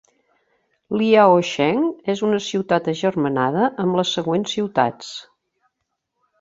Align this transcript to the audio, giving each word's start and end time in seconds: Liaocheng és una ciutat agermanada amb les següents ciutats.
Liaocheng 1.01 1.83
és 2.15 2.23
una 2.29 2.41
ciutat 2.47 2.91
agermanada 2.95 3.69
amb 3.87 4.01
les 4.03 4.17
següents 4.19 4.59
ciutats. 4.59 5.15